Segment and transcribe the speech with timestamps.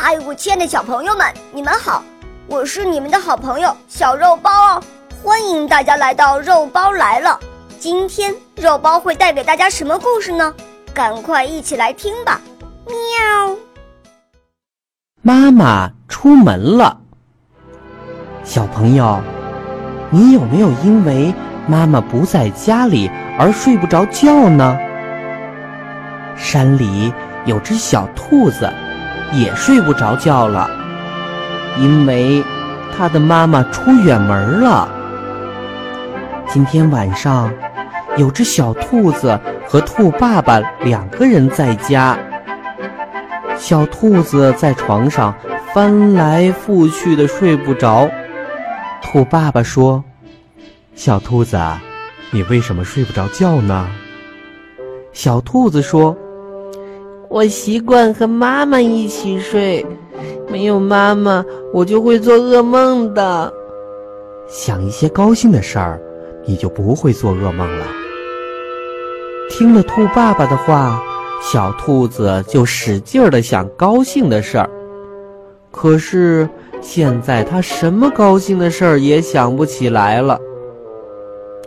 [0.00, 2.04] 嗨，我亲爱的小朋友们，你们好！
[2.46, 4.82] 我是你们的好朋友小肉包哦，
[5.24, 7.36] 欢迎大家来到肉包来了。
[7.80, 10.54] 今天肉包会带给大家什么故事呢？
[10.94, 12.40] 赶快一起来听吧！
[12.86, 13.56] 喵。
[15.20, 16.96] 妈妈出门了。
[18.44, 19.20] 小朋友，
[20.10, 21.34] 你有没有因为
[21.66, 24.78] 妈妈不在家里而睡不着觉呢？
[26.36, 27.12] 山里
[27.46, 28.72] 有只小兔子。
[29.32, 30.70] 也睡不着觉了，
[31.78, 32.42] 因为
[32.96, 34.88] 他的妈妈出远门了。
[36.48, 37.52] 今天晚上，
[38.16, 42.18] 有只小兔子和兔爸爸两个人在家。
[43.56, 45.34] 小兔子在床上
[45.74, 48.08] 翻来覆去的睡不着。
[49.02, 50.02] 兔爸爸说
[50.96, 51.60] ：“小兔子，
[52.30, 53.88] 你为什么睡不着觉呢？”
[55.12, 56.16] 小兔子说。
[57.30, 59.84] 我习惯和妈妈一起睡，
[60.50, 63.52] 没有妈妈，我就会做噩梦的。
[64.48, 66.00] 想一些高兴的事儿，
[66.46, 67.86] 你就不会做噩梦了。
[69.50, 71.02] 听了兔爸爸的话，
[71.42, 74.70] 小兔子就使劲儿的想高兴的事儿。
[75.70, 76.48] 可是
[76.80, 80.40] 现在它什么高兴的事儿也想不起来了。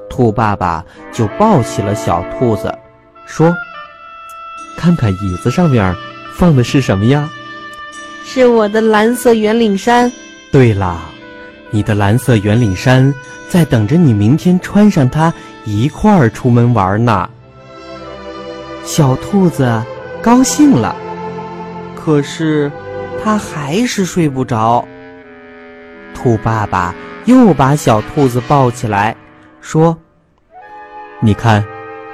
[0.10, 2.74] 兔爸爸就抱起了小兔子，
[3.28, 3.54] 说。
[4.78, 5.96] 看看椅子上面
[6.34, 7.30] 放的是什么呀？
[8.24, 10.12] 是我的蓝色圆领衫。
[10.52, 11.00] 对了，
[11.70, 13.14] 你的蓝色圆领衫
[13.48, 15.34] 在等着你明天穿上它
[15.66, 17.30] 一块儿出门玩呢。
[18.84, 19.82] 小兔子
[20.22, 20.96] 高兴了，
[21.96, 22.72] 可是
[23.24, 24.88] 它还是睡不着。
[26.14, 26.94] 兔爸爸
[27.26, 29.16] 又把小兔子抱起来，
[29.62, 29.98] 说
[31.22, 31.64] ：“你看。”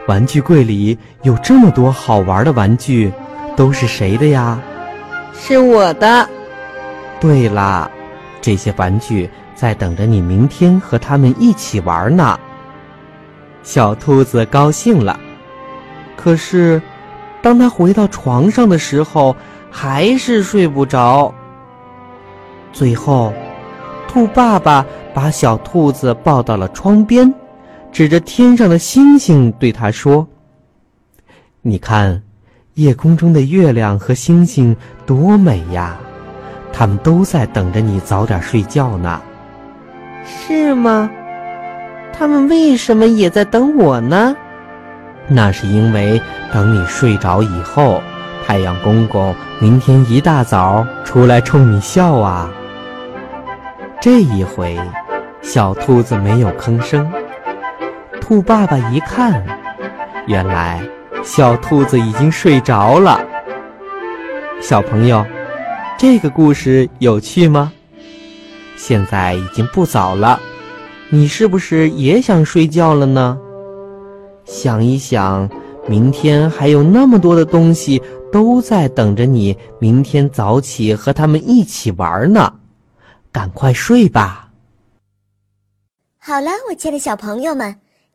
[0.07, 3.11] 玩具柜里有这么多好玩的玩具，
[3.55, 4.59] 都是谁的呀？
[5.33, 6.27] 是我的。
[7.19, 7.89] 对啦，
[8.41, 12.39] 这些玩具在等着你明天和他们一起玩呢。
[13.63, 15.19] 小兔子高兴了，
[16.15, 16.81] 可是，
[17.41, 19.35] 当他回到床上的时候，
[19.69, 21.33] 还是睡不着。
[22.71, 23.33] 最后，
[24.07, 27.33] 兔爸爸把小兔子抱到了窗边。
[27.97, 30.27] 指着天上的星星对他说
[31.63, 32.21] ：“你看，
[32.75, 34.77] 夜空中的月亮和星星
[35.07, 35.97] 多美呀！
[36.71, 39.19] 他们都在等着你早点睡觉呢。”
[40.23, 41.09] 是吗？
[42.13, 44.35] 他们为什么也在等我呢？
[45.27, 46.21] 那是因为
[46.53, 47.99] 等你睡着以后，
[48.45, 52.47] 太阳公公明天一大早出来冲你笑啊。
[53.99, 54.79] 这一回，
[55.41, 57.11] 小兔子没有吭声。
[58.27, 59.41] 兔爸爸一看，
[60.27, 60.85] 原来
[61.23, 63.25] 小兔子已经睡着了。
[64.61, 65.25] 小朋友，
[65.97, 67.71] 这个故事有趣吗？
[68.75, 70.37] 现在已经不早了，
[71.09, 73.39] 你是不是也想睡觉了呢？
[74.43, 75.49] 想一想，
[75.87, 82.55] 明天还有那么多的东西都在等着你，明天早起和他们一起玩呢。
[83.31, 84.49] 赶快睡吧。
[86.17, 87.73] 好了，我亲爱的小朋友们。